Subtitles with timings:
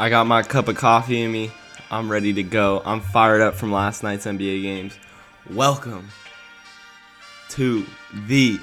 [0.00, 1.50] I got my cup of coffee in me.
[1.90, 2.82] I'm ready to go.
[2.84, 4.96] I'm fired up from last night's NBA games.
[5.50, 6.10] Welcome
[7.48, 7.84] to
[8.28, 8.60] the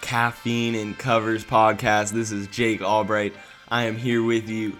[0.00, 2.12] Caffeine and Covers podcast.
[2.12, 3.34] This is Jake Albright.
[3.70, 4.74] I am here with you.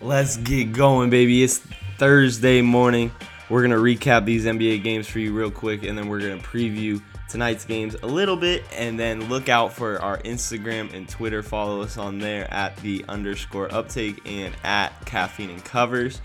[0.00, 1.42] Let's get going, baby.
[1.42, 1.58] It's
[1.98, 3.10] Thursday morning.
[3.50, 6.40] We're going to recap these NBA games for you real quick, and then we're going
[6.40, 7.02] to preview
[7.34, 11.42] tonight's games a little bit and then look out for our Instagram and Twitter.
[11.42, 16.20] Follow us on there at the underscore uptake and at caffeine and covers.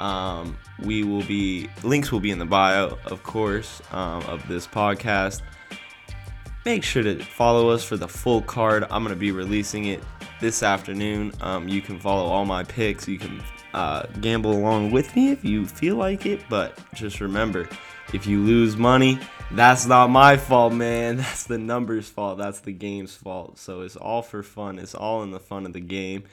[0.00, 4.66] Um, we will be links will be in the bio, of course, um, of this
[4.66, 5.42] podcast.
[6.64, 8.82] Make sure to follow us for the full card.
[8.90, 10.02] I'm gonna be releasing it
[10.40, 11.30] this afternoon.
[11.42, 13.06] Um, you can follow all my picks.
[13.06, 13.40] You can
[13.72, 16.40] uh, gamble along with me if you feel like it.
[16.48, 17.68] But just remember,
[18.12, 19.20] if you lose money,
[19.52, 21.16] that's not my fault, man.
[21.18, 22.38] That's the numbers' fault.
[22.38, 23.58] That's the game's fault.
[23.58, 24.78] So it's all for fun.
[24.78, 26.24] It's all in the fun of the game.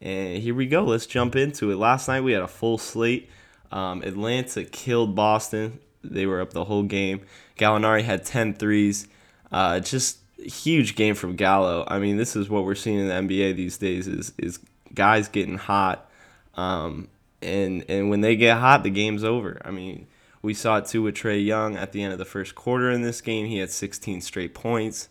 [0.00, 0.84] And here we go.
[0.84, 1.76] Let's jump into it.
[1.76, 3.30] Last night we had a full slate.
[3.70, 5.80] Um, Atlanta killed Boston.
[6.02, 7.22] They were up the whole game.
[7.58, 9.08] Gallinari had 10 threes.
[9.50, 11.84] Uh, just huge game from Gallo.
[11.88, 14.58] I mean, this is what we're seeing in the NBA these days is is
[14.94, 16.10] guys getting hot.
[16.54, 17.08] Um,
[17.42, 19.60] and and when they get hot, the game's over.
[19.64, 20.06] I mean,
[20.42, 23.02] we saw it too with Trae Young at the end of the first quarter in
[23.02, 23.46] this game.
[23.46, 25.08] He had 16 straight points.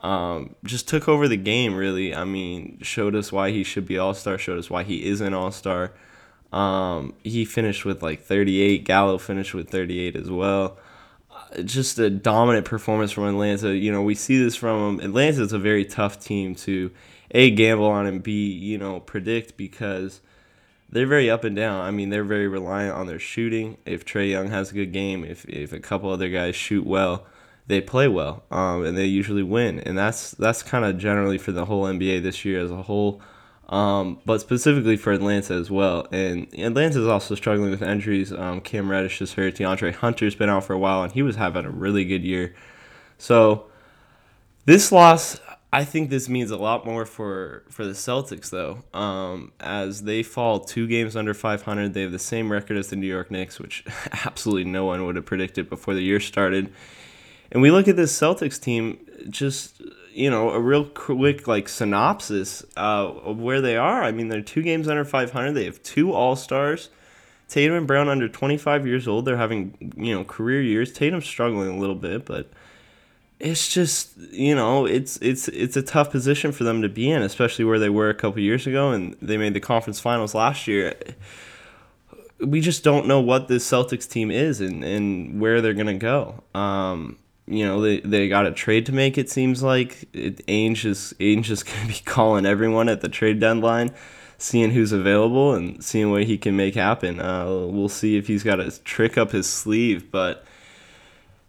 [0.00, 2.14] Um, just took over the game, really.
[2.14, 5.20] I mean, showed us why he should be All Star, showed us why he is
[5.20, 5.92] an All Star.
[6.52, 8.84] Um, he finished with like 38.
[8.84, 10.78] Gallo finished with 38 as well.
[11.30, 13.74] Uh, just a dominant performance from Atlanta.
[13.74, 15.06] You know, we see this from them.
[15.06, 16.90] Atlanta is a very tough team to
[17.32, 20.20] a gamble on and b you know predict because
[20.92, 21.80] they're very up and down.
[21.80, 23.78] I mean, they're very reliant on their shooting.
[23.86, 27.26] If Trae Young has a good game, if if a couple other guys shoot well,
[27.66, 29.80] they play well, um, and they usually win.
[29.80, 33.22] And that's that's kind of generally for the whole NBA this year as a whole,
[33.70, 36.06] um, but specifically for Atlanta as well.
[36.12, 38.30] And Atlanta is also struggling with injuries.
[38.30, 39.54] Um, Cam Reddish is hurt.
[39.54, 42.54] DeAndre Hunter's been out for a while, and he was having a really good year.
[43.16, 43.66] So
[44.66, 45.40] this loss,
[45.74, 50.22] I think this means a lot more for for the Celtics though, um, as they
[50.22, 51.94] fall two games under 500.
[51.94, 53.84] They have the same record as the New York Knicks, which
[54.26, 56.72] absolutely no one would have predicted before the year started.
[57.50, 58.98] And we look at this Celtics team,
[59.30, 59.80] just
[60.12, 64.02] you know, a real quick like synopsis uh, of where they are.
[64.02, 65.52] I mean, they're two games under 500.
[65.52, 66.90] They have two All Stars.
[67.48, 69.24] Tatum and Brown under 25 years old.
[69.24, 70.92] They're having you know career years.
[70.92, 72.50] Tatum's struggling a little bit, but
[73.42, 77.22] it's just you know it's it's it's a tough position for them to be in,
[77.22, 80.68] especially where they were a couple years ago and they made the conference finals last
[80.68, 80.94] year.
[82.38, 86.42] We just don't know what this Celtics team is and, and where they're gonna go.
[86.54, 89.18] Um, you know they, they got a trade to make.
[89.18, 93.40] It seems like it, Ainge is Ainge is gonna be calling everyone at the trade
[93.40, 93.92] deadline,
[94.38, 97.18] seeing who's available and seeing what he can make happen.
[97.18, 100.44] Uh, we'll see if he's got a trick up his sleeve, but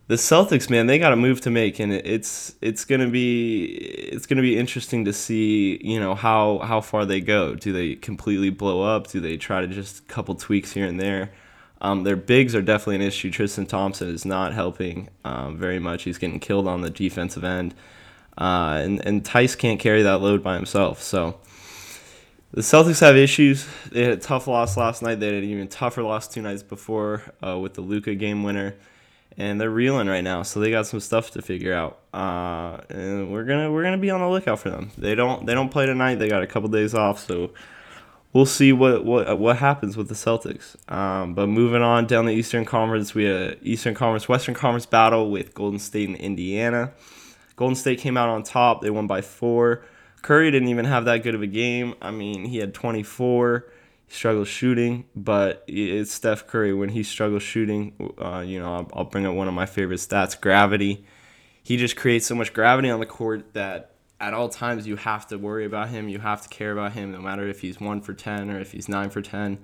[0.07, 4.25] the Celtics, man, they got a move to make, and it's it's gonna be it's
[4.25, 7.55] gonna be interesting to see, you know, how how far they go.
[7.55, 9.07] Do they completely blow up?
[9.07, 11.31] Do they try to just a couple tweaks here and there?
[11.79, 13.31] Um, their bigs are definitely an issue.
[13.31, 16.03] Tristan Thompson is not helping um, very much.
[16.03, 17.73] He's getting killed on the defensive end,
[18.37, 21.01] uh, and and Theis can't carry that load by himself.
[21.01, 21.39] So
[22.51, 23.67] the Celtics have issues.
[23.89, 25.21] They had a tough loss last night.
[25.21, 28.75] They had an even tougher loss two nights before uh, with the Luka game winner
[29.37, 31.99] and they're reeling right now, so they got some stuff to figure out.
[32.13, 34.91] Uh, and we're gonna we're gonna be on the lookout for them.
[34.97, 36.15] They don't they don't play tonight.
[36.15, 37.51] They got a couple days off, so
[38.33, 40.75] we'll see what what what happens with the Celtics.
[40.91, 45.31] Um, but moving on down the Eastern Conference, we had Eastern Conference Western Conference battle
[45.31, 46.91] with Golden State and Indiana.
[47.55, 48.81] Golden State came out on top.
[48.81, 49.83] They won by four.
[50.21, 51.95] Curry didn't even have that good of a game.
[52.01, 53.65] I mean, he had 24
[54.07, 58.13] struggles shooting, but it's Steph Curry when he struggles shooting.
[58.17, 61.05] Uh, you know, I'll, I'll bring up one of my favorite stats: gravity.
[61.63, 65.27] He just creates so much gravity on the court that at all times you have
[65.27, 66.09] to worry about him.
[66.09, 68.71] You have to care about him, no matter if he's one for ten or if
[68.71, 69.59] he's nine for ten.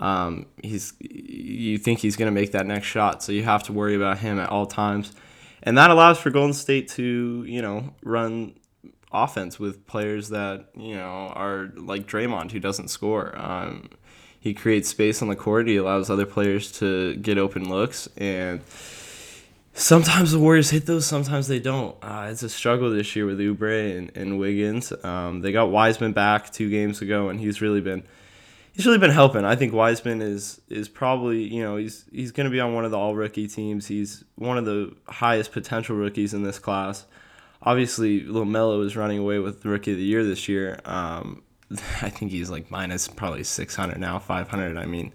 [0.00, 3.94] Um, he's you think he's gonna make that next shot, so you have to worry
[3.94, 5.12] about him at all times,
[5.62, 8.54] and that allows for Golden State to you know run
[9.12, 13.32] offense with players that you know are like Draymond, who doesn't score.
[13.36, 13.90] Um,
[14.38, 15.68] he creates space on the court.
[15.68, 18.60] He allows other players to get open looks, and
[19.74, 21.96] sometimes the Warriors hit those, sometimes they don't.
[22.02, 24.92] Uh, it's a struggle this year with Oubre and, and Wiggins.
[25.04, 28.02] Um, they got Wiseman back two games ago, and he's really been
[28.72, 29.44] he's really been helping.
[29.44, 32.84] I think Wiseman is is probably you know he's he's going to be on one
[32.84, 33.86] of the all rookie teams.
[33.86, 37.06] He's one of the highest potential rookies in this class
[37.62, 40.80] obviously LaMelo is running away with Rookie of the Year this year.
[40.84, 44.76] Um, I think he's like minus probably 600 now, 500.
[44.76, 45.12] I mean,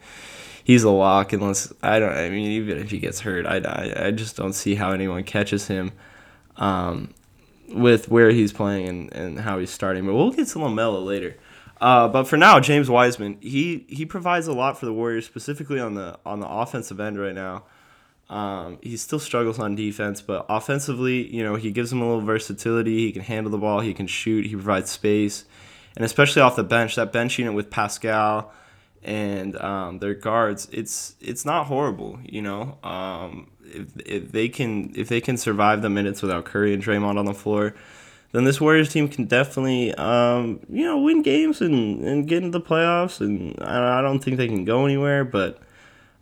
[0.64, 2.14] he's a lock unless I don't.
[2.14, 5.24] I mean, even if he gets hurt, I, I, I just don't see how anyone
[5.24, 5.92] catches him.
[6.58, 7.14] Um,
[7.70, 11.36] with where he's playing and, and how he's starting, but we'll get to LaMelo later.
[11.80, 15.80] Uh, but for now, James Wiseman, he he provides a lot for the Warriors, specifically
[15.80, 17.64] on the on the offensive end right now.
[18.30, 22.26] Um, he still struggles on defense, but offensively, you know, he gives them a little
[22.26, 23.06] versatility.
[23.06, 25.46] He can handle the ball, he can shoot, he provides space,
[25.96, 28.50] and especially off the bench, that bench unit with Paschall
[29.04, 32.20] and um, their guards, it's it's not horrible.
[32.24, 36.74] You know, um, if, if they can if they can survive the minutes without Curry
[36.74, 37.74] and Draymond on the floor,
[38.34, 42.58] then this Warriors team can definitely um, you know win games and, and get into
[42.58, 43.22] the playoffs.
[43.22, 45.60] And I, I don't think they can go anywhere, but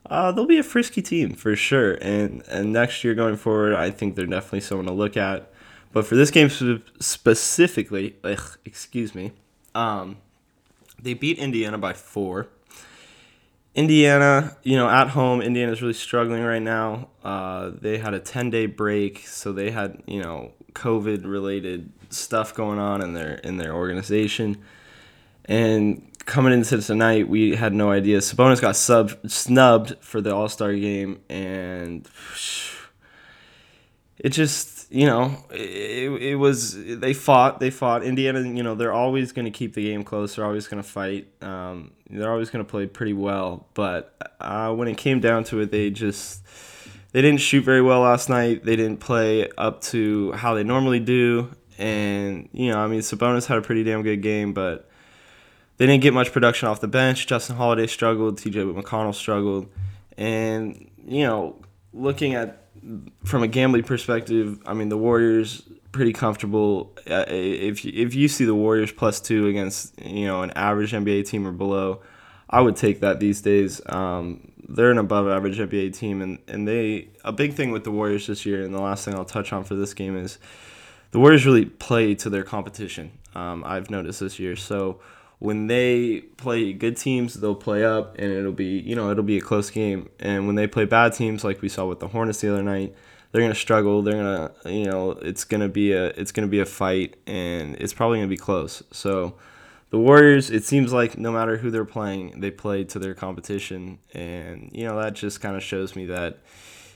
[0.10, 1.94] uh, they'll be a frisky team for sure.
[1.96, 5.52] And and next year going forward, I think they're definitely someone to look at.
[5.92, 6.50] But for this game
[7.00, 9.32] specifically, ugh, excuse me,
[9.74, 10.18] um,
[11.02, 12.48] they beat Indiana by four.
[13.76, 17.10] Indiana, you know, at home, Indiana's really struggling right now.
[17.24, 22.54] Uh, they had a 10 day break, so they had, you know, COVID related stuff
[22.54, 24.58] going on in their in their organization.
[25.46, 28.20] And coming into tonight, we had no idea.
[28.20, 32.08] Sabonis got sub snubbed for the All Star game, and
[34.18, 38.42] it just you know it, it was they fought they fought Indiana.
[38.42, 40.36] You know they're always going to keep the game close.
[40.36, 41.28] They're always going to fight.
[41.42, 43.68] Um, they're always going to play pretty well.
[43.74, 46.44] But uh, when it came down to it, they just
[47.12, 48.66] they didn't shoot very well last night.
[48.66, 51.52] They didn't play up to how they normally do.
[51.78, 54.90] And you know I mean Sabonis had a pretty damn good game, but
[55.78, 57.28] they didn't get much production off the bench.
[57.28, 58.38] Justin Holiday struggled.
[58.38, 58.62] T.J.
[58.62, 59.70] McConnell struggled,
[60.18, 61.58] and you know,
[61.94, 62.66] looking at
[63.24, 66.94] from a gambling perspective, I mean, the Warriors pretty comfortable.
[67.10, 71.28] Uh, if if you see the Warriors plus two against you know an average NBA
[71.28, 72.02] team or below,
[72.50, 73.82] I would take that these days.
[73.88, 77.92] Um, they're an above average NBA team, and and they a big thing with the
[77.92, 78.64] Warriors this year.
[78.64, 80.38] And the last thing I'll touch on for this game is
[81.12, 83.12] the Warriors really play to their competition.
[83.34, 85.00] Um, I've noticed this year, so
[85.40, 89.38] when they play good teams, they'll play up and it'll be, you know, it'll be
[89.38, 90.10] a close game.
[90.20, 92.96] And when they play bad teams, like we saw with the Hornets the other night,
[93.36, 94.02] they're gonna struggle.
[94.02, 97.92] They're gonna, you know, it's gonna be a, it's gonna be a fight, and it's
[97.92, 98.82] probably gonna be close.
[98.92, 99.36] So,
[99.90, 104.00] the Warriors, it seems like no matter who they're playing, they play to their competition,
[104.14, 106.38] and you know that just kind of shows me that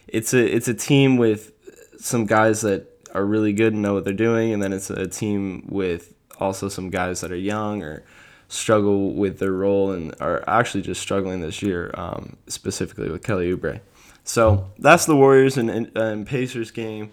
[0.08, 1.52] it's a, it's a team with
[2.00, 5.08] some guys that are really good and know what they're doing, and then it's a
[5.08, 8.06] team with also some guys that are young or
[8.50, 13.56] struggle with their role and are actually just struggling this year, um, specifically with Kelly
[13.56, 13.80] Oubre.
[14.24, 17.12] So that's the Warriors and, and, and Pacers game.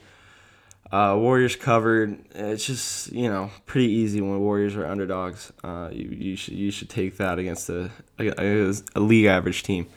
[0.91, 2.19] Uh, Warriors covered.
[2.35, 5.53] It's just you know pretty easy when Warriors are underdogs.
[5.63, 9.89] Uh, you, you should you should take that against a a, a league average team.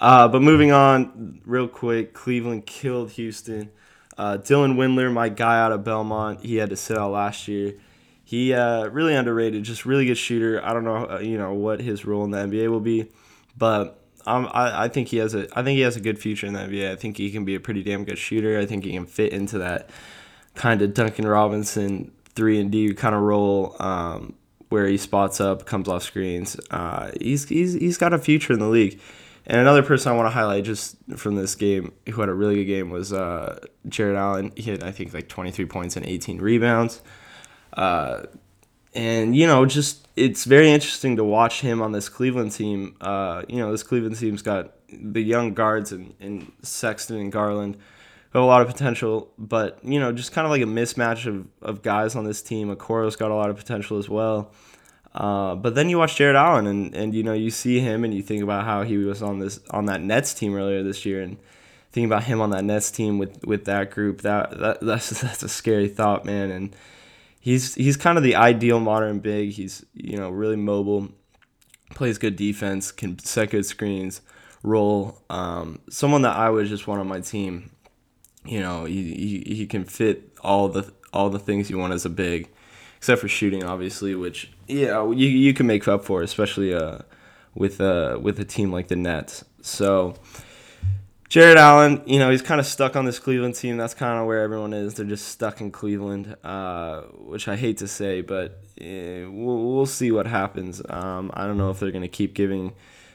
[0.00, 3.70] Uh, but moving on real quick, Cleveland killed Houston.
[4.18, 7.74] Uh, Dylan Windler, my guy out of Belmont, he had to sit out last year.
[8.24, 10.64] He uh, really underrated, just really good shooter.
[10.64, 13.10] I don't know, uh, you know, what his role in the NBA will be,
[13.56, 16.46] but um, I, I think he has a I think he has a good future
[16.46, 16.90] in the NBA.
[16.90, 18.58] I think he can be a pretty damn good shooter.
[18.58, 19.90] I think he can fit into that
[20.54, 24.34] kind of Duncan Robinson three and D kind of role um,
[24.70, 26.58] where he spots up, comes off screens.
[26.70, 29.00] Uh, he's, he's he's got a future in the league.
[29.46, 32.56] And another person I want to highlight just from this game who had a really
[32.56, 34.52] good game was uh, Jarrett Allen.
[34.56, 37.02] He had I think like 23 points and 18 rebounds.
[37.74, 38.22] Uh,
[38.94, 42.96] and you know, just it's very interesting to watch him on this Cleveland team.
[43.00, 47.76] Uh, you know, this Cleveland team's got the young guards and, and Sexton and Garland
[48.30, 51.26] who have a lot of potential, but you know, just kind of like a mismatch
[51.26, 52.74] of, of guys on this team.
[52.74, 54.52] Okoro's got a lot of potential as well.
[55.14, 58.12] Uh, but then you watch Jarrett Allen and, and you know you see him and
[58.12, 61.22] you think about how he was on this on that Nets team earlier this year
[61.22, 61.36] and
[61.92, 65.44] thinking about him on that Nets team with, with that group that, that that's that's
[65.44, 66.74] a scary thought man and
[67.44, 69.50] he's he's kind of the ideal modern big.
[69.50, 71.10] He's you know really mobile,
[71.90, 74.22] plays good defense, can set good screens,
[74.62, 75.22] roll.
[75.28, 77.70] Um, someone that I would just want on my team.
[78.46, 79.14] You know, he,
[79.46, 82.48] he, he can fit all the all the things you want as a big,
[82.96, 86.98] except for shooting, obviously, which yeah you you can make up for, especially uh
[87.54, 89.44] with uh with a team like the Nets.
[89.60, 90.14] So
[91.34, 93.76] Jarrett Allen, you know, he's kind of stuck on this Cleveland team.
[93.76, 94.94] That's kind of where everyone is.
[94.94, 99.86] They're just stuck in Cleveland, uh, which I hate to say, but eh, we'll, we'll
[99.86, 100.80] see what happens.
[100.88, 102.72] Um, I don't know if they're going to keep giving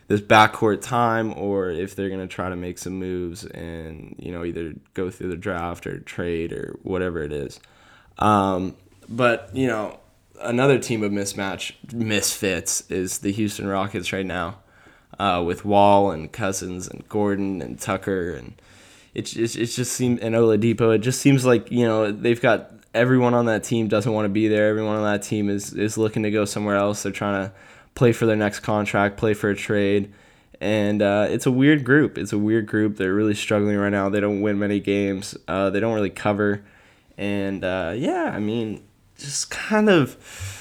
[0.09, 4.33] this backcourt time or if they're going to try to make some moves and, you
[4.33, 7.61] know, either go through the draft or trade or whatever it is.
[8.17, 8.75] Um,
[9.07, 9.97] but, you know,
[10.41, 14.57] another team of mismatch misfits is the Houston Rockets right now,
[15.19, 18.59] uh, with Wall and Cousins and Gordon and Tucker and
[19.13, 20.95] it it, it just seems and Oladipo.
[20.95, 24.29] It just seems like you know they've got everyone on that team doesn't want to
[24.29, 24.69] be there.
[24.69, 27.03] Everyone on that team is is looking to go somewhere else.
[27.03, 27.53] They're trying to
[27.95, 30.13] play for their next contract, play for a trade.
[30.61, 32.17] And uh, it's a weird group.
[32.17, 32.97] It's a weird group.
[32.97, 34.09] They're really struggling right now.
[34.09, 35.38] They don't win many games.
[35.47, 36.63] Uh, they don't really cover.
[37.17, 38.83] And uh, yeah, I mean,
[39.17, 40.57] just kind of.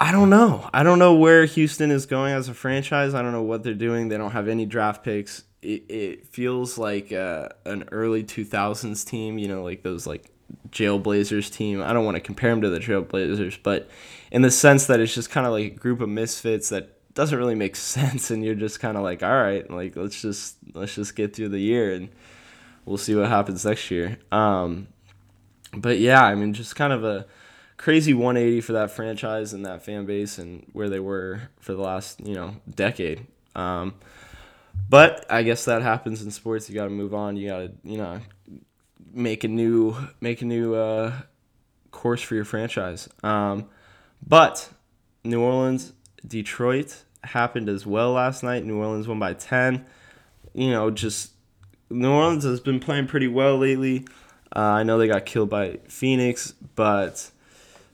[0.00, 0.68] I don't know.
[0.72, 3.14] I don't know where Houston is going as a franchise.
[3.14, 4.08] I don't know what they're doing.
[4.08, 5.44] They don't have any draft picks.
[5.60, 10.30] It, it feels like uh, an early 2000s team, you know, like those like
[10.70, 11.82] Jailblazers team.
[11.82, 13.90] I don't want to compare them to the Trailblazers, but
[14.30, 17.36] in the sense that it's just kind of like a group of misfits that doesn't
[17.36, 20.94] really make sense, and you're just kind of like, all right, like let's just let's
[20.94, 22.08] just get through the year, and
[22.84, 24.18] we'll see what happens next year.
[24.30, 24.86] Um,
[25.74, 27.26] but yeah, I mean, just kind of a
[27.78, 31.80] crazy 180 for that franchise and that fan base and where they were for the
[31.80, 33.26] last you know decade.
[33.54, 33.94] Um,
[34.90, 36.68] but I guess that happens in sports.
[36.68, 37.36] You got to move on.
[37.36, 38.20] You got to you know
[39.12, 41.12] make a new make a new uh,
[41.90, 43.08] course for your franchise.
[43.22, 43.68] Um,
[44.26, 44.68] but
[45.24, 45.92] New Orleans,
[46.26, 48.64] Detroit happened as well last night.
[48.64, 49.86] New Orleans won by ten.
[50.52, 51.32] You know, just
[51.90, 54.06] New Orleans has been playing pretty well lately.
[54.54, 57.30] Uh, I know they got killed by Phoenix, but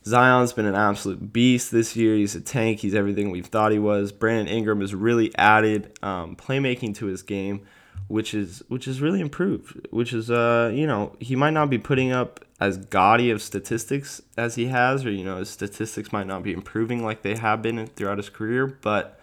[0.07, 2.15] Zion's been an absolute beast this year.
[2.15, 2.81] He's a tank.
[2.81, 4.13] He's everything we've thought he was.
[4.13, 7.67] Brandon Ingram has really added um, playmaking to his game
[8.09, 9.87] which is which is really improved.
[9.91, 14.23] Which is uh you know he might not be putting up as gaudy of statistics
[14.37, 17.63] as he has, or you know his statistics might not be improving like they have
[17.63, 19.21] been throughout his career, but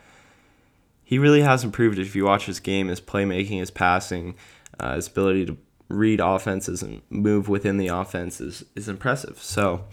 [1.04, 2.00] he really has improved.
[2.00, 4.36] If you watch his game, his playmaking, his passing,
[4.80, 5.58] uh, his ability to
[5.90, 9.38] read offenses and move within the offense is, is impressive.
[9.42, 9.84] So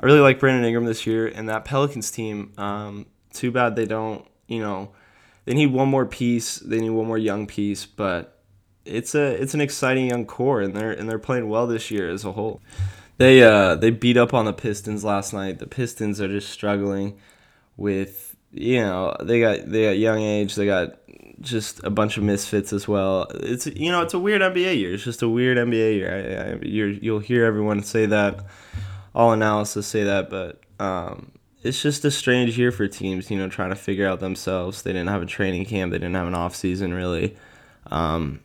[0.00, 2.52] I really like Brandon Ingram this year, and that Pelicans team.
[2.56, 4.90] Um, too bad they don't you know
[5.44, 6.56] they need one more piece.
[6.56, 8.42] They need one more young piece, but
[8.84, 12.10] it's a it's an exciting young core, and they're and they're playing well this year
[12.10, 12.60] as a whole.
[13.16, 15.58] They uh they beat up on the Pistons last night.
[15.58, 17.18] The Pistons are just struggling
[17.76, 20.54] with you know they got they got young age.
[20.54, 20.98] They got
[21.40, 23.26] just a bunch of misfits as well.
[23.34, 24.94] It's you know it's a weird NBA year.
[24.94, 26.12] It's just a weird NBA year.
[26.12, 28.44] I, I, you're, you'll hear everyone say that,
[29.18, 31.32] all analysis say that, but um,
[31.64, 34.82] it's just a strange year for teams, you know, trying to figure out themselves.
[34.82, 37.36] They didn't have a training camp, they didn't have an off season really.
[37.90, 38.40] Um,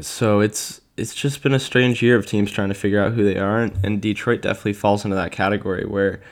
[0.00, 3.24] so it's it's just been a strange year of teams trying to figure out who
[3.24, 6.22] they are, and, and Detroit definitely falls into that category where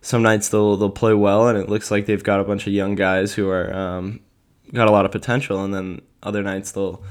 [0.00, 2.72] some nights they'll they'll play well, and it looks like they've got a bunch of
[2.72, 4.20] young guys who are um,
[4.72, 7.02] got a lot of potential, and then other nights they'll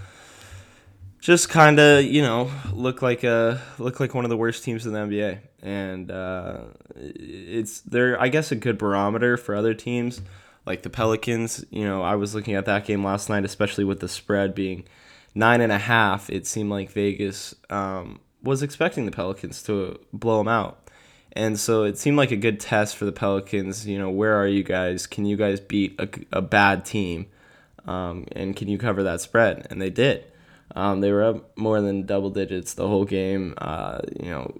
[1.23, 4.85] just kind of you know look like a look like one of the worst teams
[4.85, 6.57] in the NBA and uh,
[6.97, 10.21] it's they're I guess a good barometer for other teams
[10.65, 11.63] like the Pelicans.
[11.71, 14.83] You know, I was looking at that game last night, especially with the spread being
[15.33, 16.29] nine and a half.
[16.29, 20.89] It seemed like Vegas um, was expecting the Pelicans to blow them out,
[21.31, 23.87] and so it seemed like a good test for the Pelicans.
[23.87, 25.07] You know, where are you guys?
[25.07, 27.27] Can you guys beat a, a bad team?
[27.85, 29.67] Um, and can you cover that spread?
[29.69, 30.25] And they did.
[30.75, 33.53] Um, they were up more than double digits the whole game.
[33.57, 34.51] Uh, you know,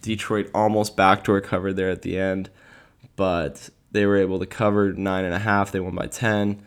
[0.00, 2.50] Detroit almost backdoor covered there at the end,
[3.16, 5.72] but they were able to cover nine and a half.
[5.72, 6.62] They won by ten,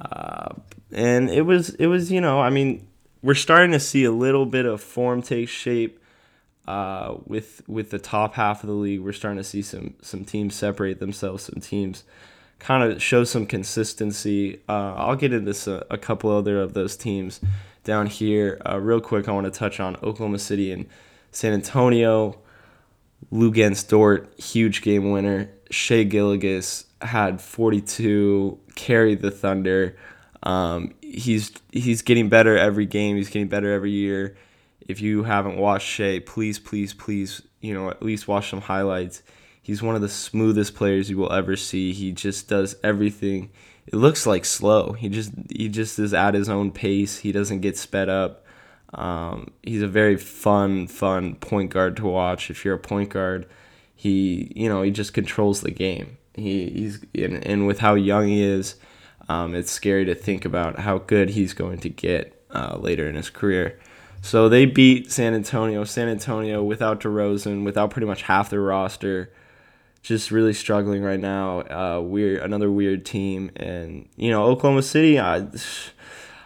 [0.00, 0.54] uh,
[0.92, 2.86] and it was it was you know I mean
[3.22, 6.02] we're starting to see a little bit of form take shape
[6.66, 9.00] uh, with with the top half of the league.
[9.00, 11.44] We're starting to see some some teams separate themselves.
[11.44, 12.04] Some teams
[12.58, 14.60] kind of show some consistency.
[14.68, 17.40] Uh, I'll get into a, a, couple other of those teams
[17.86, 19.28] down here uh, real quick.
[19.28, 20.86] I want to touch on Oklahoma City and
[21.30, 22.38] San Antonio.
[23.32, 25.50] Luguentz Dort, huge game winner.
[25.70, 29.96] Shai Gilgeous had 42, carried the Thunder.
[30.42, 33.16] Um, he's he's getting better every game.
[33.16, 34.36] He's getting better every year.
[34.80, 39.22] If you haven't watched Shai, please, please, please, you know, at least watch some highlights.
[39.62, 41.92] He's one of the smoothest players you will ever see.
[41.92, 43.50] He just does everything.
[43.86, 44.92] It looks like slow.
[44.92, 47.18] He just he just is at his own pace.
[47.18, 48.44] He doesn't get sped up.
[48.94, 52.50] Um, he's a very fun, fun point guard to watch.
[52.50, 53.46] If you're a point guard,
[53.94, 56.18] he, you know, he just controls the game.
[56.34, 58.76] He, he's and, and with how young he is,
[59.28, 63.14] um, it's scary to think about how good he's going to get uh, later in
[63.16, 63.78] his career.
[64.22, 65.84] So they beat San Antonio.
[65.84, 69.32] San Antonio without DeRozan, without pretty much half their roster,
[70.06, 71.62] just really struggling right now.
[71.62, 75.18] Uh, weird, another weird team, and you know Oklahoma City.
[75.18, 75.48] I,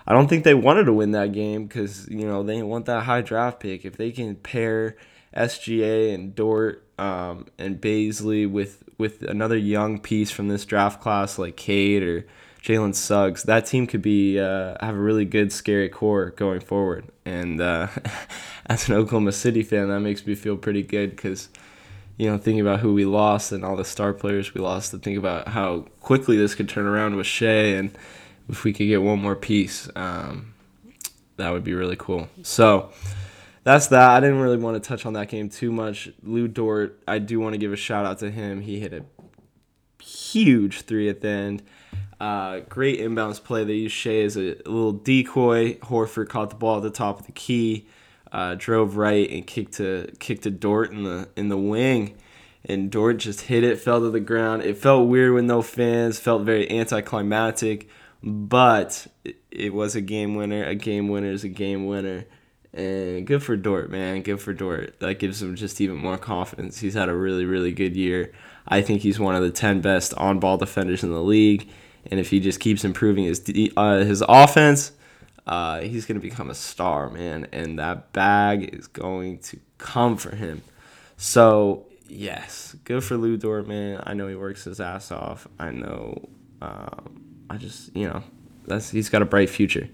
[0.06, 3.04] I don't think they wanted to win that game because you know they want that
[3.04, 3.84] high draft pick.
[3.84, 4.96] If they can pair
[5.36, 11.38] SGA and Dort um, and Bazley with with another young piece from this draft class
[11.38, 12.26] like Cade or
[12.62, 17.04] Jalen Suggs, that team could be uh, have a really good scary core going forward.
[17.26, 17.88] And uh,
[18.66, 21.50] as an Oklahoma City fan, that makes me feel pretty good because
[22.20, 24.98] you know thinking about who we lost and all the star players we lost, to
[24.98, 27.96] think about how quickly this could turn around with Shai and
[28.50, 30.52] if we could get one more piece, um,
[31.36, 32.28] that would be really cool.
[32.42, 32.90] So
[33.64, 34.10] that's that.
[34.10, 36.10] I didn't really want to touch on that game too much.
[36.22, 38.60] Lu Dort, I do want to give a shout out to him.
[38.60, 39.04] He hit a
[40.02, 41.62] huge three at the end.
[42.20, 43.64] Uh, great inbounds play.
[43.64, 45.76] They used Shai as a little decoy.
[45.76, 47.86] Horford caught the ball at the top of the key,
[48.32, 52.16] uh, drove right and kicked to kicked to Dort in the in the wing,
[52.64, 54.62] and Dort just hit it, fell to the ground.
[54.62, 56.18] It felt weird with no fans.
[56.18, 57.88] Felt very anticlimactic,
[58.22, 60.64] but it, it was a game winner.
[60.64, 62.26] A game winner is a game winner.
[62.72, 64.22] And good for Dort, man.
[64.22, 65.00] Good for Dort.
[65.00, 66.78] That gives him just even more confidence.
[66.78, 68.32] He's had a really, really good year.
[68.68, 71.68] I think he's one of the 10 best on ball defenders in the league.
[72.06, 73.42] And if he just keeps improving his
[73.76, 74.92] uh, his offense,
[75.50, 77.46] uh, he's going to become a star, man.
[77.52, 80.62] And that bag is going to come for him.
[81.18, 84.02] So, yes, good for Lu Dort, man.
[84.06, 85.46] I know he works his ass off.
[85.58, 86.28] I know,
[86.62, 88.22] um, I just, you know,
[88.66, 89.90] that's he's got a bright future.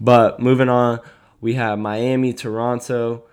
[0.00, 1.00] But moving on
[1.42, 3.24] we have Miami, Toronto.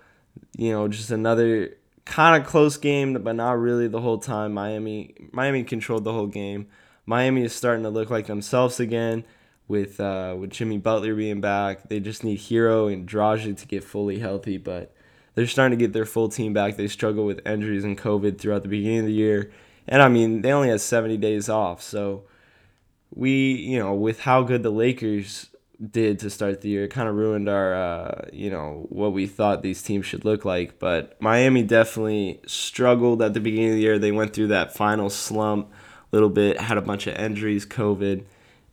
[0.58, 4.52] You know, just another kind of close game, but not really the whole time.
[4.52, 6.66] Miami, Miami controlled the whole game.
[7.06, 9.24] Miami is starting to look like themselves again
[9.70, 11.88] with uh, with Jimmy Butler being back.
[11.88, 14.92] They just need Herro and Dragic to get fully healthy, but
[15.34, 16.76] they're starting to get their full team back.
[16.76, 19.52] They struggle with injuries and COVID throughout the beginning of the year,
[19.86, 22.24] and I mean they only had 70 days off, so
[23.14, 25.46] we you know with how good the Lakers
[25.80, 26.84] did to start the year.
[26.84, 30.44] It kind of ruined our, uh, you know, what we thought these teams should look
[30.44, 30.78] like.
[30.78, 33.98] But Miami definitely struggled at the beginning of the year.
[33.98, 38.24] They went through that final slump a little bit, had a bunch of injuries, COVID,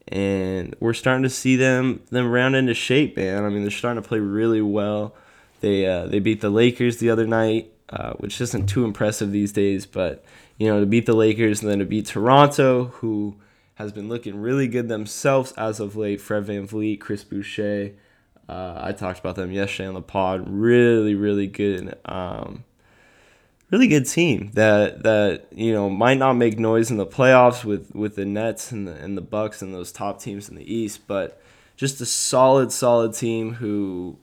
[0.10, 3.44] and we're starting to see them them round into shape, man.
[3.44, 5.16] I mean, they're starting to play really well.
[5.62, 9.52] They uh, they beat the Lakers the other night, uh, which isn't too impressive these
[9.52, 10.24] days, but
[10.58, 13.36] you know, to beat the Lakers and then to beat Toronto, who
[13.76, 16.20] has been looking really good themselves as of late.
[16.20, 17.92] Fred VanVleet, Chris Boucher.
[18.50, 20.46] Uh, I talked about them yesterday on the pod.
[20.48, 21.98] Really, really good.
[22.06, 22.64] Um,
[23.72, 27.94] really good team that that you know might not make noise in the playoffs with
[27.94, 31.08] with the Nets and the and the Bucks and those top teams in the East,
[31.08, 31.42] but
[31.76, 34.18] just a solid, solid team who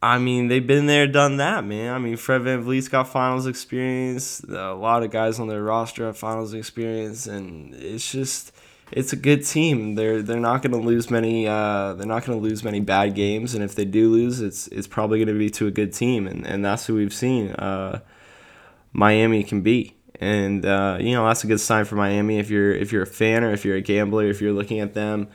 [0.00, 1.92] I mean, they've been there, done that, man.
[1.92, 4.40] I mean, Fred VanVleet's got finals experience.
[4.44, 8.52] A lot of guys on their roster have finals experience, and it's just
[8.90, 9.94] it's a good team.
[9.94, 11.46] They're they're not going to lose many.
[11.46, 14.68] Uh, they're not going to lose many bad games, and if they do lose, it's
[14.68, 17.50] it's probably going to be to a good team, and, and that's who we've seen.
[17.52, 18.00] Uh,
[18.92, 22.38] Miami can be, and uh, you know that's a good sign for Miami.
[22.38, 24.94] If you're if you're a fan or if you're a gambler, if you're looking at
[24.94, 25.28] them,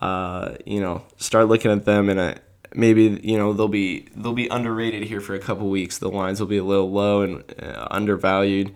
[0.00, 2.36] uh, you know, start looking at them and a
[2.74, 5.98] maybe you know they'll be they'll be underrated here for a couple weeks.
[5.98, 8.74] The lines will be a little low and uh, undervalued,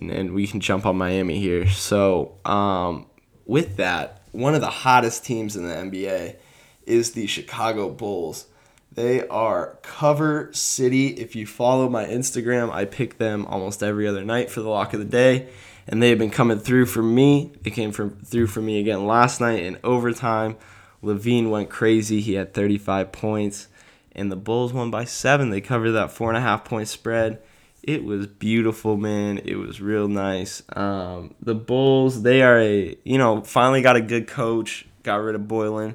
[0.00, 1.68] and and we can jump on Miami here.
[1.68, 3.06] So um,
[3.46, 6.36] with that, one of the hottest teams in the NBA
[6.84, 8.46] is the Chicago Bulls.
[8.92, 11.08] They are cover city.
[11.08, 14.94] If you follow my Instagram, I pick them almost every other night for the lock
[14.94, 15.48] of the day,
[15.86, 17.52] and they have been coming through for me.
[17.62, 20.56] They came from through for me again last night in overtime.
[21.02, 22.20] LaVine went crazy.
[22.20, 23.68] He had 35 points,
[24.12, 25.50] and the Bulls won by seven.
[25.50, 27.38] They covered that four and a half point spread.
[27.86, 29.38] It was beautiful, man.
[29.38, 30.60] It was real nice.
[30.74, 35.36] Um, the Bulls, they are a, you know, finally got a good coach, got rid
[35.36, 35.94] of Boylen,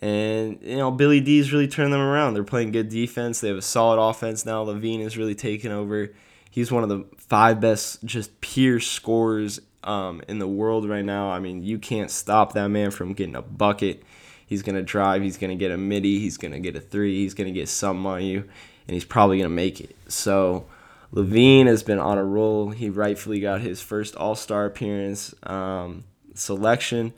[0.00, 2.34] And, you know, Billy D's really turned them around.
[2.34, 3.40] They're playing good defense.
[3.40, 4.64] They have a solid offense now.
[4.64, 6.12] LaVine is really taking over.
[6.50, 11.30] He's one of the five best just pure scorers um, in the world right now.
[11.30, 14.02] I mean, you can't stop that man from getting a bucket.
[14.46, 15.22] He's to drive.
[15.22, 16.20] He's to get a midi.
[16.20, 17.16] He's to get a three.
[17.22, 18.40] He's to get something on you,
[18.86, 19.96] and he's probably to make it.
[20.08, 20.66] So
[21.12, 22.70] LaVine has been on a roll.
[22.70, 27.12] He rightfully got his first All Star appearance um, selection.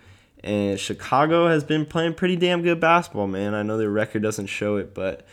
[0.44, 3.55] And Chicago has been playing pretty damn good basketball, man.
[3.55, 5.27] I know their record doesn't show it, but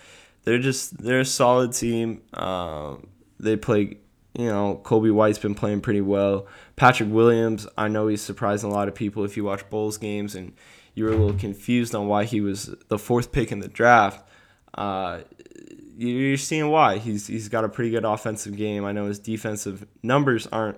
[0.43, 2.21] they're just they're a solid team.
[2.33, 3.07] Um,
[3.39, 3.97] they play,
[4.33, 6.47] you know, Coby White's been playing pretty well.
[6.75, 10.33] Patrick Williams, I know he's surprising a lot of people if you watch Bulls games
[10.33, 10.53] and
[10.95, 14.27] you were a little confused on why he was the fourth pick in the draft.
[14.73, 15.19] Uh,
[15.97, 18.85] you're seeing why he's he's got a pretty good offensive game.
[18.85, 20.77] I know his defensive numbers aren't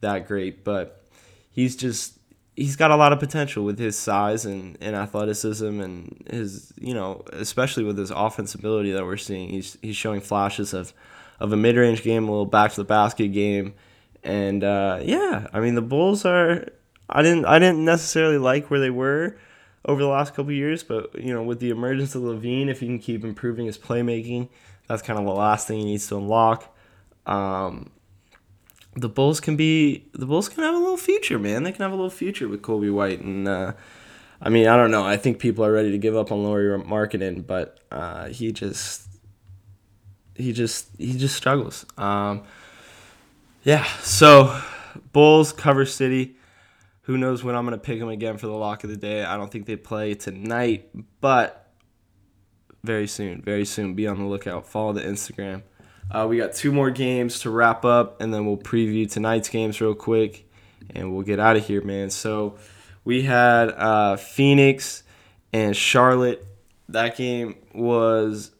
[0.00, 1.04] that great, but
[1.50, 2.18] he's just
[2.56, 6.94] he's got a lot of potential with his size and, and athleticism and his you
[6.94, 9.50] know especially with his offensive ability that we're seeing.
[9.50, 10.92] He's he's showing flashes of
[11.40, 13.74] of a mid range game, a little back to the basket game,
[14.22, 16.66] and uh, yeah, I mean the Bulls are.
[17.10, 19.36] I didn't I didn't necessarily like where they were
[19.84, 22.86] over the last couple years, but you know with the emergence of LaVine, if he
[22.86, 24.48] can keep improving his playmaking,
[24.88, 26.74] that's kind of the last thing he needs to unlock.
[27.26, 27.90] Um,
[28.96, 31.64] the Bulls can be the Bulls can have a little future, man.
[31.64, 33.72] They can have a little future with Coby White, and uh,
[34.40, 35.04] I mean I don't know.
[35.04, 39.08] I think people are ready to give up on Lauri Markkanen, but uh, he just
[40.34, 41.86] he just he just struggles.
[41.98, 42.42] Um,
[43.64, 44.60] yeah, so
[45.12, 46.36] Bulls cover City.
[47.04, 49.24] Who knows when I'm gonna pick them again for the lock of the day?
[49.24, 50.88] I don't think they play tonight,
[51.20, 51.70] but
[52.82, 53.94] very soon, very soon.
[53.94, 54.66] Be on the lookout.
[54.66, 55.62] Follow the Instagram.
[56.10, 59.80] Uh, we got two more games to wrap up, and then we'll preview tonight's games
[59.80, 60.48] real quick,
[60.94, 62.10] and we'll get out of here, man.
[62.10, 62.56] So
[63.04, 65.02] we had uh, Phoenix
[65.52, 66.46] and Charlotte.
[66.88, 68.50] That game was,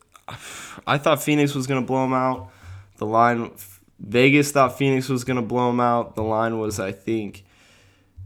[0.87, 2.51] I thought Phoenix was gonna blow them out.
[2.97, 3.53] The line,
[3.99, 6.15] Vegas thought Phoenix was gonna blow them out.
[6.15, 7.45] The line was, I think,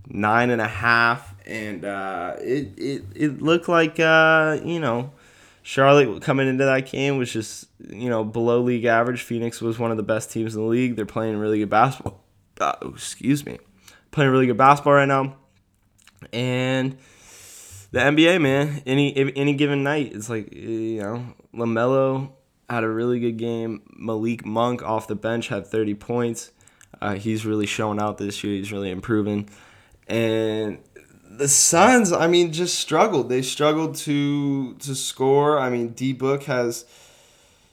[0.09, 5.13] nine and a half, and uh, it it it looked like uh, you know
[5.69, 9.21] Charlotte coming into that game was just, you know, below league average.
[9.21, 10.97] Phoenix was one of the best teams in the league.
[10.97, 12.25] They're playing really good basketball.
[12.59, 13.59] Uh, excuse me.
[14.11, 15.37] Playing really good basketball right now.
[16.33, 16.97] And
[17.93, 22.33] the NBA, man, any any given night, it's like, you know, LaMelo
[22.71, 23.83] had a really good game.
[23.95, 26.51] Malik Monk off the bench had 30 points.
[27.01, 28.57] Uh, he's really showing out this year.
[28.57, 29.51] He's really improving.
[30.09, 30.79] And
[31.31, 33.29] the Suns, I mean, just struggled.
[33.29, 35.59] They struggled to to score.
[35.59, 36.85] I mean, D Book has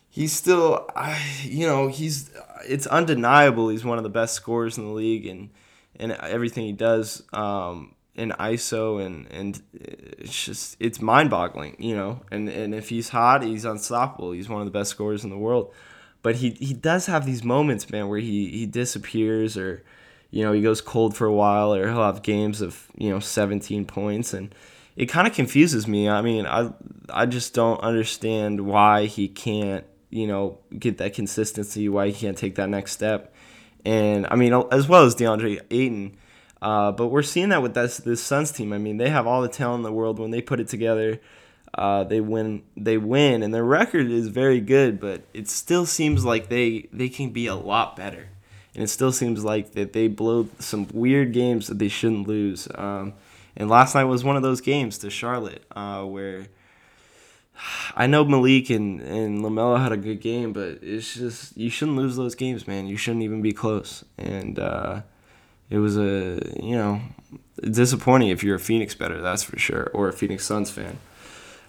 [0.10, 2.32] he's still I you know, he's
[2.68, 5.50] it's undeniable he's one of the best scorers in the league and
[5.98, 12.22] and everything he does um in ISO and and it's just it's mind-boggling, you know.
[12.32, 14.32] And and if he's hot, he's unstoppable.
[14.32, 15.74] He's one of the best scorers in the world.
[16.22, 19.84] But he he does have these moments, man, where he he disappears or
[20.36, 23.22] you know, he goes cold for a while or he'll have games of, you know,
[23.22, 24.54] 17 points and
[24.98, 26.10] it kind of confuses me.
[26.10, 26.74] I mean, I
[27.10, 32.38] I just don't understand why he can't, you know, get that consistency, why he can't
[32.38, 33.34] take that next step.
[33.86, 36.18] And I mean, as well as DeAndre Ayton.
[36.62, 38.74] Uh, but we're seeing that with this this Suns team.
[38.74, 41.22] I mean, they have all the talent in the world when they put it together.
[41.74, 42.64] Uh, they win.
[42.76, 45.00] They win, and their record is very good.
[45.00, 48.32] But it still seems like they they can be a lot better
[48.76, 52.68] and it still seems like that they blow some weird games that they shouldn't lose.
[52.76, 53.14] Um,
[53.56, 56.48] and last night was one of those games to Charlotte uh, where
[57.96, 61.98] I know Malik and, and LaMelo had a good game, but it's just you shouldn't
[61.98, 62.88] lose those games, man.
[62.88, 64.04] You shouldn't even be close.
[64.18, 65.02] And uh,
[65.70, 67.02] it was a you know
[67.62, 70.98] disappointing if you're a Phoenix bettor, that's for sure, or a Phoenix Suns fan.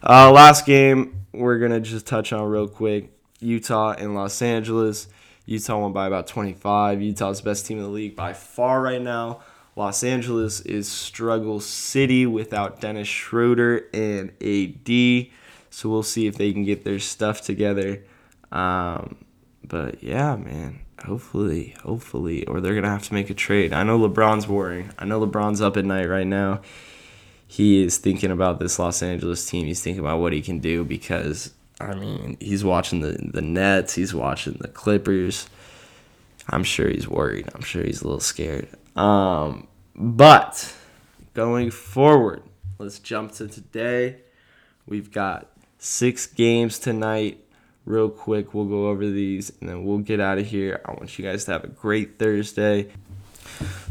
[0.02, 5.06] Uh, last game we're gonna just touch on real quick: Utah and Los Angeles.
[5.46, 7.00] Utah won by about 25.
[7.00, 9.40] Utah's best team in the league by far right now.
[9.76, 15.28] Los Angeles is struggle city without Dennis Schroeder and AD.
[15.70, 18.02] So we'll see if they can get their stuff together.
[18.50, 19.16] Um,
[19.62, 20.80] but yeah, man.
[21.04, 23.74] Hopefully, hopefully, or they're gonna have to make a trade.
[23.74, 24.90] I know LeBron's worrying.
[24.98, 26.62] I know LeBron's up at night right now.
[27.46, 29.66] He is thinking about this Los Angeles team.
[29.66, 33.94] He's thinking about what he can do because I mean, he's watching the the Nets,
[33.94, 35.48] he's watching the Clippers.
[36.48, 37.48] I'm sure he's worried.
[37.54, 38.68] I'm sure he's a little scared.
[38.94, 40.74] Um, but
[41.34, 42.42] going forward,
[42.78, 44.20] let's jump to today.
[44.86, 47.42] We've got six games tonight.
[47.84, 50.80] Real quick, we'll go over these and then we'll get out of here.
[50.84, 52.90] I want you guys to have a great Thursday.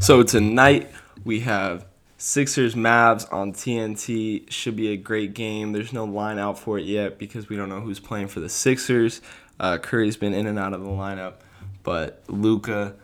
[0.00, 0.90] So tonight
[1.24, 1.86] we have
[2.18, 5.72] Sixers Mavs on TNT should be a great game.
[5.72, 8.48] There's no line out for it yet because we don't know who's playing for the
[8.48, 9.20] Sixers.
[9.60, 11.34] Uh, Curry's been in and out of the lineup,
[11.82, 12.94] but Luka,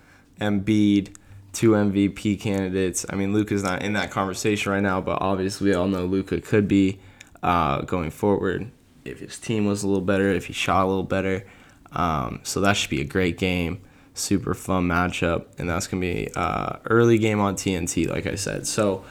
[0.41, 1.15] Embiid,
[1.53, 3.05] two MVP candidates.
[3.11, 6.41] I mean, Luka's not in that conversation right now, but obviously we all know Luka
[6.41, 6.99] could be
[7.43, 8.71] uh, going forward
[9.05, 11.45] if his team was a little better, if he shot a little better.
[11.93, 13.83] Um, so that should be a great game
[14.15, 18.67] super fun matchup, and that's gonna be uh, early game on TNT, like I said.
[18.67, 19.05] So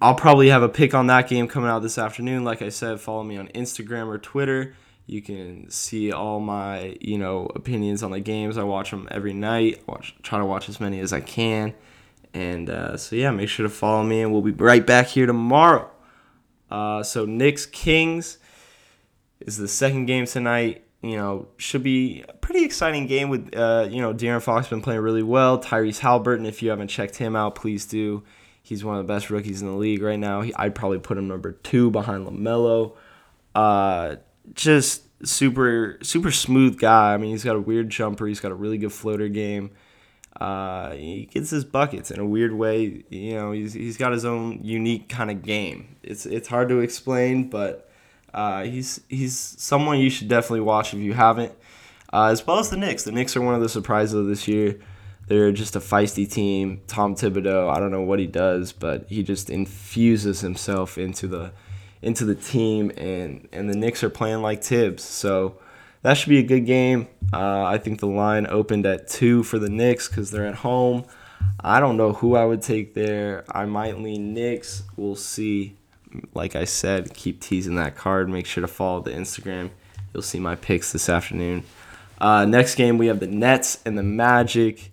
[0.00, 2.44] I'll probably have a pick on that game coming out this afternoon.
[2.44, 4.76] Like I said, follow me on Instagram or Twitter.
[5.06, 8.56] You can see all my you know opinions on the games.
[8.56, 9.86] I watch them every night.
[9.86, 11.74] Watch, try to watch as many as I can.
[12.32, 15.26] And uh, so yeah, make sure to follow me, and we'll be right back here
[15.26, 15.90] tomorrow.
[16.70, 18.38] Uh, so Knicks Kings
[19.40, 23.86] is the second game tonight you know, should be a pretty exciting game with, uh,
[23.90, 25.60] you know, De'Aaron Fox been playing really well.
[25.60, 28.22] Tyrese Halliburton, if you haven't checked him out, please do.
[28.62, 30.40] He's one of the best rookies in the league right now.
[30.40, 32.96] He, I'd probably put him number two behind LaMelo.
[33.54, 34.16] Uh,
[34.54, 37.14] just super super smooth guy.
[37.14, 38.26] I mean, he's got a weird jumper.
[38.26, 39.70] He's got a really good floater game.
[40.40, 43.04] Uh, he gets his buckets in a weird way.
[43.08, 45.96] You know, he's, he's got his own unique kind of game.
[46.02, 47.90] It's it's hard to explain, but
[48.34, 51.52] uh, he's he's someone you should definitely watch if you haven't.
[52.12, 53.04] Uh, as well as the Knicks.
[53.04, 54.78] The Knicks are one of the surprises of this year.
[55.26, 56.82] They're just a feisty team.
[56.86, 61.52] Tom Thibodeau, I don't know what he does, but he just infuses himself into the
[62.02, 65.02] into the team, and and the Knicks are playing like Thibs.
[65.02, 65.58] So
[66.02, 67.08] that should be a good game.
[67.32, 71.04] Uh, I think the line opened at two for the Knicks because they're at home.
[71.60, 73.44] I don't know who I would take there.
[73.50, 74.82] I might lean Knicks.
[74.96, 75.76] We'll see.
[76.34, 78.28] Like I said, keep teasing that card.
[78.28, 79.70] Make sure to follow the Instagram.
[80.12, 81.64] You'll see my picks this afternoon.
[82.18, 84.92] Uh, next game, we have the Nets and the Magic.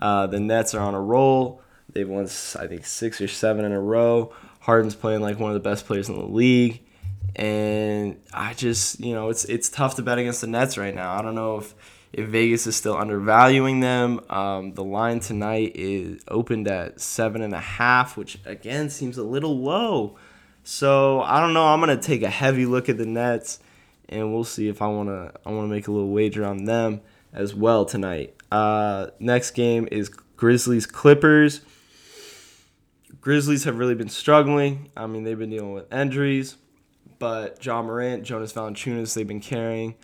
[0.00, 1.62] Uh, the Nets are on a roll.
[1.92, 4.32] They've won, I think, six or seven in a row.
[4.60, 6.82] Harden's playing like one of the best players in the league
[7.36, 11.14] and I just you know it's it's tough to bet against the Nets right now.
[11.14, 11.74] I don't know if
[12.12, 14.20] if Vegas is still undervaluing them.
[14.28, 19.22] Um, the line tonight is opened at seven and a half, which again seems a
[19.22, 20.18] little low.
[20.64, 21.66] So I don't know.
[21.66, 23.60] I'm gonna take a heavy look at the Nets,
[24.08, 27.00] and we'll see if I wanna I wanna make a little wager on them
[27.32, 28.34] as well tonight.
[28.50, 31.62] Uh, next game is Grizzlies Clippers.
[33.20, 34.90] Grizzlies have really been struggling.
[34.96, 36.56] I mean, they've been dealing with injuries
[37.22, 39.94] but Ja Morant, Jonas Valanciunas, they've been carrying.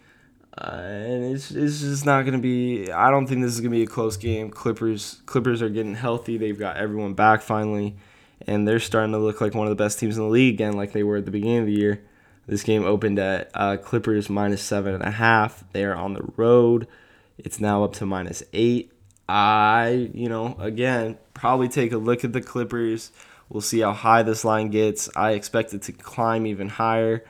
[0.57, 2.93] Uh, and it's, it's just not going to be.
[2.93, 4.51] I don't think this is going to be a close game.
[4.51, 6.39] Clippers Clippers are getting healthy.
[6.39, 7.97] They've got everyone back finally,
[8.47, 10.75] and they're starting to look like one of the best teams in the league again,
[10.75, 12.03] like they were at the beginning of the year.
[12.47, 15.65] This game opened at uh, Clippers minus seven and a half.
[15.73, 16.89] They are on the road.
[17.37, 18.93] It's now up to minus eight.
[19.29, 23.13] I, you know, again, probably take a look at the Clippers.
[23.51, 25.11] We'll see how high this line gets.
[25.15, 27.25] I expect it to climb even higher.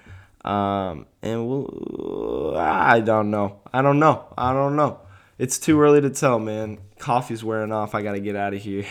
[0.45, 3.61] Um, and we'll, I don't know.
[3.73, 4.33] I don't know.
[4.39, 5.01] I don't know.
[5.39, 6.79] It's too early to tell, man.
[6.99, 7.95] Coffee's wearing off.
[7.95, 8.85] I got to get out of here.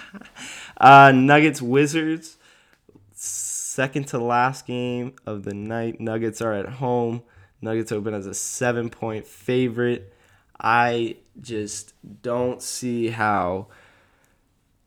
[0.78, 2.36] uh, Nuggets Wizards.
[3.12, 6.00] Second to last game of the night.
[6.00, 7.22] Nuggets are at home.
[7.60, 10.14] Nuggets open as a seven point favorite.
[10.60, 13.68] I just don't see how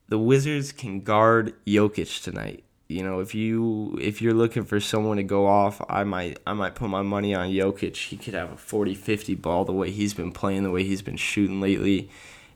[0.10, 2.63] the Wizards can guard Jokic tonight.
[2.89, 6.54] You know, if you if you're looking for someone to go off, I might I
[6.54, 7.95] might put my money on Jokic.
[7.95, 11.15] He could have a 40-50 ball the way he's been playing, the way he's been
[11.15, 12.10] shooting lately.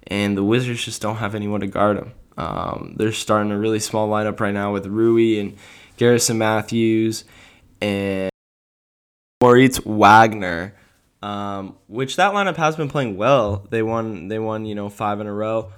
[0.07, 2.11] And the Wizards just don't have anyone to guard him.
[2.37, 5.57] Um, they're starting a really small lineup right now with Rui and
[5.97, 7.23] Garrison Matthews
[7.81, 8.29] and
[9.41, 10.75] Moritz Wagner,
[11.21, 13.65] um, which that lineup has been playing well.
[13.69, 15.71] They won they won you know five in a row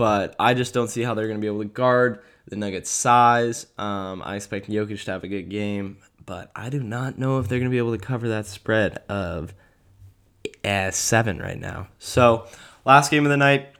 [0.00, 2.88] but I just don't see how they're going to be able to guard the Nuggets'
[2.88, 3.66] size.
[3.76, 7.48] Um, I expect Jokic to have a good game, but I do not know if
[7.48, 9.52] they're going to be able to cover that spread of
[10.64, 11.88] uh, seven right now.
[11.98, 12.46] So,
[12.86, 13.74] last game of the night.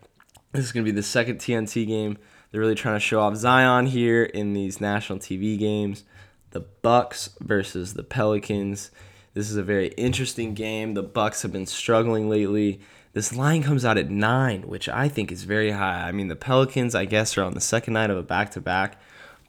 [0.53, 2.19] This is going to be the second TNT game.
[2.51, 6.03] They're really trying to show off Zion here in these national TV games.
[6.51, 8.91] The Bucks versus the Pelicans.
[9.33, 10.95] This is a very interesting game.
[10.95, 12.81] The Bucks have been struggling lately.
[13.13, 16.09] This line comes out at nine, which I think is very high.
[16.09, 18.61] I mean, the Pelicans, I guess, are on the second night of a back to
[18.61, 19.01] back,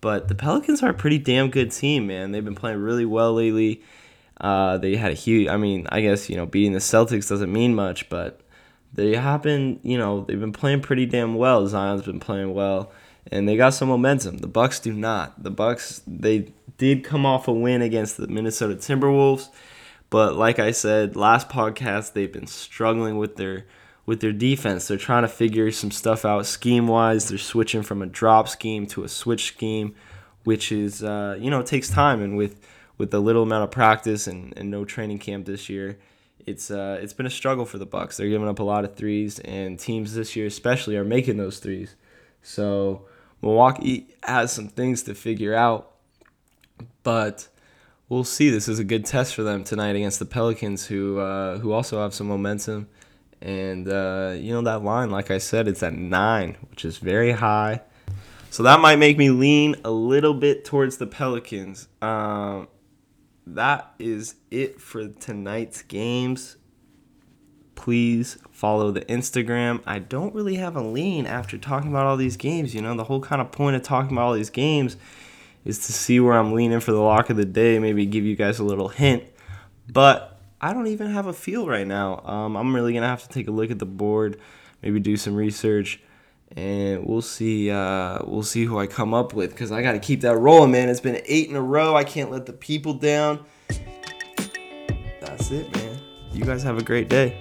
[0.02, 2.32] but the Pelicans are a pretty damn good team, man.
[2.32, 3.82] They've been playing really well lately.
[4.40, 7.52] Uh, they had a huge, I mean, I guess, you know, beating the Celtics doesn't
[7.52, 8.42] mean much, but
[8.94, 11.68] they have been, you know, they've been playing pretty damn well.
[11.68, 12.92] Zion's been playing well,
[13.32, 14.40] and they got some momentum.
[14.40, 15.42] The Bucks do not.
[15.42, 19.50] The Bucks, they did come off a win against the Minnesota Timberwolves
[20.12, 23.66] but like I said last podcast, they've been struggling with their
[24.06, 24.88] with their defense.
[24.88, 27.30] They're trying to figure some stuff out scheme wise.
[27.30, 29.96] They're switching from a drop scheme to a switch scheme,
[30.44, 32.60] which is uh, you know takes time and with
[32.98, 35.98] with a little amount of practice and, and no training camp this year,
[36.46, 38.18] it's uh, it's been a struggle for the Bucks.
[38.18, 41.60] They're giving up a lot of threes, and teams this year especially are making those
[41.60, 41.96] threes.
[42.42, 43.06] So
[43.42, 45.92] Milwaukee has some things to figure out,
[47.04, 47.48] but
[48.10, 48.50] we'll see.
[48.50, 52.02] This is a good test for them tonight against the Pelicans, who uh, who also
[52.02, 52.88] have some momentum.
[53.42, 57.32] And uh, you know that line, like I said, it's at nine, which is very
[57.32, 57.82] high.
[58.52, 61.88] So that might make me lean a little bit towards the Pelicans.
[62.02, 62.68] Um,
[63.48, 66.58] that is it for tonight's games.
[67.76, 69.82] Please follow the Instagram.
[69.86, 72.76] I don't really have a lean after talking about all these games.
[72.76, 74.98] You know, the whole kind of point of talking about all these games
[75.66, 78.36] is to see where I'm leaning for the lock of the day, maybe give you
[78.36, 79.24] guys a little hint.
[79.88, 82.22] But I don't even have a feel right now.
[82.24, 84.40] Um, I'm really gonna have to take a look at the board,
[84.84, 86.00] maybe do some research,
[86.56, 87.72] and we'll see.
[87.72, 90.72] Uh, we'll see who I come up with because I got to keep that rolling,
[90.72, 90.90] man.
[90.90, 91.96] It's been eight in a row.
[91.96, 93.46] I can't let the people down.
[95.20, 96.00] That's it, man.
[96.34, 97.38] You guys have a great day.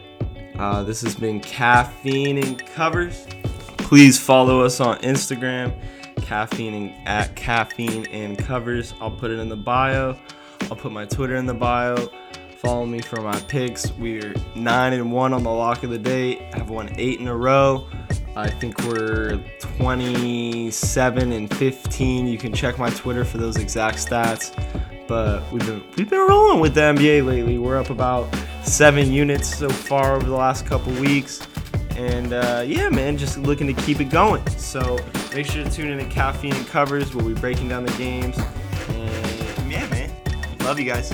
[0.59, 3.27] Uh, this has been Caffeine and Covers.
[3.79, 5.75] Please follow us on Instagram,
[6.23, 8.95] caffeine and, at caffeine and covers.
[9.01, 10.17] I'll put it in the bio.
[10.63, 11.97] I'll put my Twitter in the bio.
[12.59, 13.91] Follow me for my picks.
[13.93, 16.51] We're nine and one on the lock of the day.
[16.53, 17.89] I've won eight in a row.
[18.37, 22.27] I think we're 27 and 15.
[22.27, 24.55] You can check my Twitter for those exact stats.
[25.09, 27.59] But we've been we've been rolling with the NBA lately.
[27.59, 31.47] We're up about seven units so far over the last couple weeks.
[31.97, 34.47] And uh, yeah, man, just looking to keep it going.
[34.51, 34.99] So
[35.35, 37.15] make sure to tune in to Caffeine and Covers.
[37.15, 38.39] We'll be breaking down the games.
[38.89, 40.11] And yeah, man,
[40.61, 41.13] love you guys.